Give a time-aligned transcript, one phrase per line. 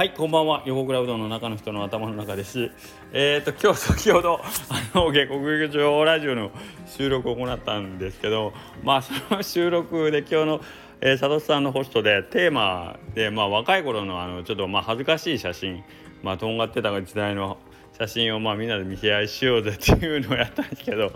[0.00, 0.62] はい、こんばんは。
[0.64, 2.70] 横倉うどんの中の人の頭の中です。
[3.12, 4.40] えっ、と、今日先ほど、
[4.94, 6.52] あの、下克劇場ラジオの
[6.86, 10.60] 収録を行ったんですけど、まあ、その収録で今日の、
[11.02, 15.84] えー、佐藤さんのホストで、テーマで、まあ、若い頃の、あの、ちょっと、まあ、恥ずかしい写真、
[16.22, 17.58] まあ、とんがってた時代の
[17.98, 21.12] 写真をまあみんなで見せ合いしようぜっていうのをやったんですけど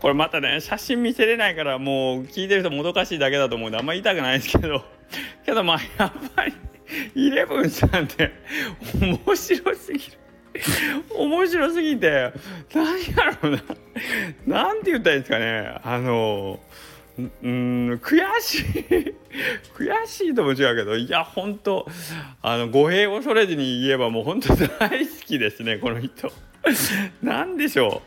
[0.00, 4.82] これまたね写真見せれないからもう聞いてる人もどかしいだけだと思うんであんまり言いたくないですけど
[5.46, 6.52] けどまあやっぱり
[7.14, 8.32] イレブンさんって
[9.00, 10.18] 面白すぎる。
[11.16, 12.32] 面白すぎて
[12.74, 13.52] 何やろう
[14.46, 14.64] な。
[14.64, 15.80] なんて言ったらいいんですかね。
[15.82, 16.60] あの
[17.16, 19.14] うん悔しい。
[19.76, 21.86] 悔しいとも違うけどいや本当
[22.42, 26.32] あの語弊を恐れずに言えばもう本当大好きですねこの人。
[27.22, 28.02] なんでしょ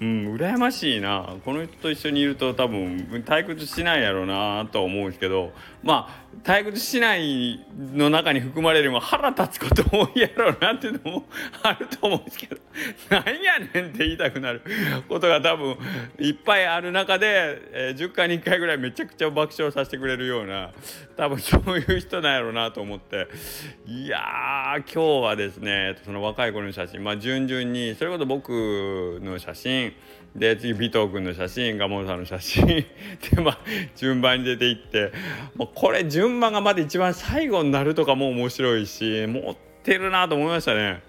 [0.00, 0.04] う。
[0.04, 1.34] うん羨ましいな。
[1.44, 11.24] この人と一緒にいると多分退屈しないやろうなと思うんですけどまあ退屈しないの中に含まれるも腹立つこと多いやろうなっていうのも
[11.62, 12.56] あると思うんですけど
[13.10, 14.62] なんやねんって言いたくなる
[15.08, 15.76] ことが多分
[16.18, 20.70] いっぱいある中で、えー10回に1回ぐらいめちゃくちゃ爆笑させてくれるような
[21.16, 23.28] 多分そういう人なんやろうなと思って。
[23.86, 29.92] いやー今日はですねその若い頃の写真まあ順々にそれこそ僕の写真
[30.36, 32.66] で次尾藤君の写真蒲生さんの写真
[33.34, 33.58] でまあ
[33.96, 35.12] 順番に出ていって
[35.56, 41.02] まこれ順番がまだ一番最後になるとかも面白いし持ってるなと思いましたね。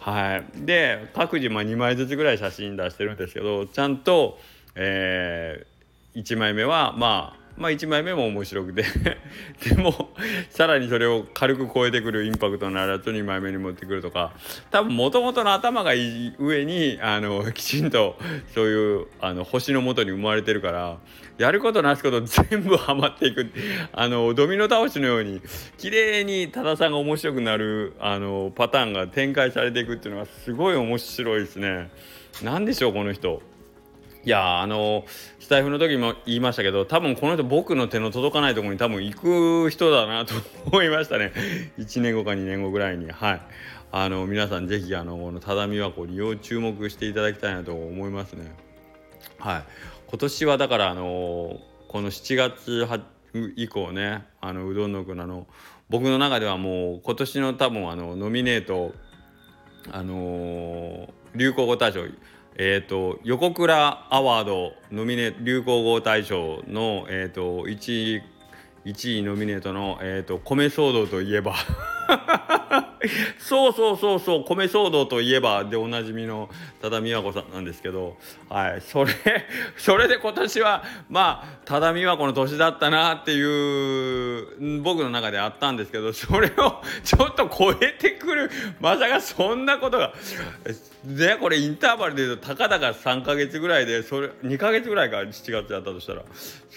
[0.00, 4.38] はい、で各自ま2枚ずつぐらい写真出してるんですけどちゃんと、
[4.76, 8.84] えー、1枚目はまあまあ1枚目も面白くて
[9.68, 10.10] でも
[10.50, 14.32] さらにそれを軽く超えてくるインパクトのあるやつを2枚目に持ってくるとか
[14.70, 18.18] 多分もともとの頭がいい上にあのきちんと
[18.54, 20.98] そういうあの星のもとに生まれてるから
[21.38, 23.50] やることなすこと全部ハマっていく
[23.92, 25.40] あのドミノ倒しのように
[25.78, 31.90] 綺麗に多田さんが面白くなるあのパターンが展開されていくっていうのがすごい面白いですね。
[32.42, 33.42] なんでしょうこの人。
[34.26, 35.04] いやあの
[35.38, 40.34] スタイフの時も言いましたけど多分この人僕の手の届かないところに多分行く人だなと
[40.66, 41.32] 思いましたね。
[41.78, 43.08] 1年後か2年後ぐらいに。
[43.08, 43.40] はい。
[43.92, 48.52] あの皆さんぜひあのこの只見和子に要注目していただきたいなと思いますね。
[49.38, 49.62] はい。
[50.08, 52.84] 今年はだからあのこの7月
[53.54, 55.46] 以降ねあのうどんのくんあの
[55.88, 58.92] 僕の中ではもう今年の多分あのノミネート
[59.92, 62.00] あの流行語大賞
[62.58, 68.22] えーと、横倉アワードノミネ流行語大賞の、えーと、1, 位
[68.86, 71.54] 1位ノミネートの、えーと、米騒動といえば
[73.38, 76.48] そうそうそうそう米騒動といえばでおなじみの
[76.80, 78.16] 多田美和子さんなんですけど、
[78.48, 79.12] はい、それ
[79.76, 90.12] それで今年はまあ多田美和子の年だったなっていう僕の中であったんですけどそれを ちょっと超えてくるまさかそんなことが。
[91.04, 96.22] ねこれインターバルでいうとたかだか3ヶ月ぐらいでそれ2ヶ月ぐらいか7月やったとしたら。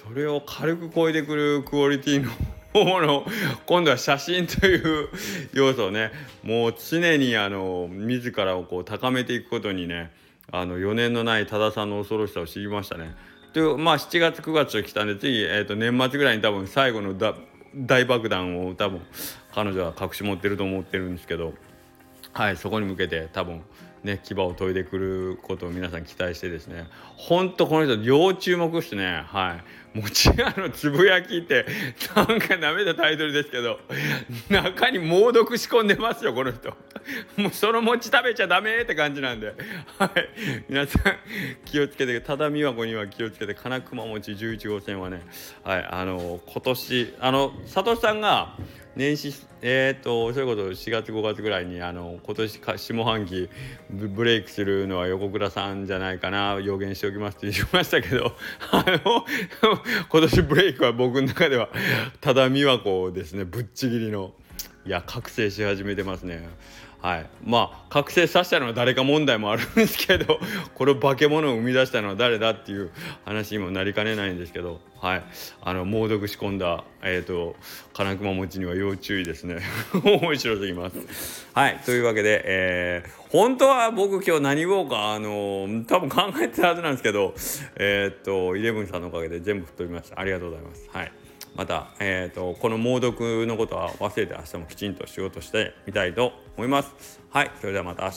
[0.09, 2.31] それを軽く超えてくるクオリティの
[2.74, 3.25] 方の
[3.66, 5.09] 今度は写真という
[5.53, 6.12] 要素をね
[6.44, 10.12] もう常にあの自らをこう高めていくことにね
[10.52, 13.16] あの余念のない多田さんの恐ろしさを知りましたね。
[13.53, 17.16] というまあ7月9月と来たんで次、えー、と年末ぐらいに多分最後の
[17.75, 19.01] 大爆弾を多分
[19.53, 21.53] 彼女は隠し持ってると思ってるんですけど。
[22.40, 23.62] はい、そこに向けて多分
[24.02, 26.88] ね牙を研いでくることを皆さん期待してですね。
[27.18, 29.26] ほんとこの人要注目してね。
[29.28, 29.58] は
[29.94, 29.98] い。
[30.00, 31.66] もちあのつぶやきって
[32.16, 33.80] なんかダメなタイトルですけど
[34.48, 36.70] 中に猛毒仕込んでますよこの人。
[37.36, 39.54] もうその餅食べちゃダメって感じなんで。
[39.98, 40.12] はい。
[40.70, 41.02] 皆さん
[41.66, 45.24] 気をつけて只見和子には気をつけて金熊餅11号線はね
[45.64, 48.56] はいあの今年あの佐藤さんが
[48.96, 53.50] 年始えっ、とそういうこと4月5月ぐらいにあの今年か下半期
[53.90, 58.36] ブレイクするのは横倉さんじゃないかな予言しておきますって言いましたけど
[58.72, 59.26] あの
[60.10, 61.69] 今年ブレイクは僕の中では
[62.22, 64.34] ただ美和子ですねぶっちぎりの
[64.86, 66.48] いや覚醒し始めてますね。
[67.01, 70.40] はい、まあ覚醒させたのは誰か問題もあるんですけど
[70.75, 72.92] これ化け物を生み出したのは誰だっていう
[73.24, 75.24] 話にもなりかねないんですけど、はい、
[75.62, 77.56] あの猛毒仕込んだ、えーと、
[77.94, 79.62] 金熊餅には要注意ですね。
[80.04, 81.48] 面白すぎます。
[81.54, 81.80] はい。
[81.86, 87.34] というわけで、えー、本当は僕今日何言おうかあの多分考えてたはずなんですけど
[87.78, 90.19] えっ、とイレブンさんのおかげで全部吹っ飛びました。
[90.19, 90.90] ありがとうございます。
[90.92, 91.12] はい。
[91.56, 97.19] また、えーと、この猛毒のことは忘れて明日もきちんと仕事してみたいと思います。
[97.30, 98.12] はい、それではまた明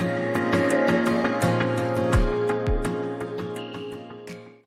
[0.00, 0.07] 日。